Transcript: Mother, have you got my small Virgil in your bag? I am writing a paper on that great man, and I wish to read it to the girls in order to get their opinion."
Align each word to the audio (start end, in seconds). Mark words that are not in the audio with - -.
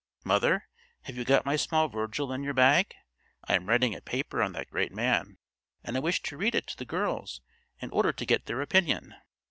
Mother, 0.23 0.67
have 1.03 1.15
you 1.15 1.23
got 1.23 1.45
my 1.45 1.55
small 1.55 1.87
Virgil 1.87 2.33
in 2.33 2.41
your 2.43 2.55
bag? 2.55 2.95
I 3.47 3.53
am 3.53 3.69
writing 3.69 3.93
a 3.93 4.01
paper 4.01 4.41
on 4.41 4.51
that 4.53 4.71
great 4.71 4.91
man, 4.91 5.37
and 5.83 5.95
I 5.95 5.99
wish 5.99 6.23
to 6.23 6.37
read 6.37 6.55
it 6.55 6.65
to 6.69 6.77
the 6.77 6.85
girls 6.85 7.41
in 7.79 7.91
order 7.91 8.11
to 8.11 8.25
get 8.25 8.47
their 8.47 8.61
opinion." 8.61 9.13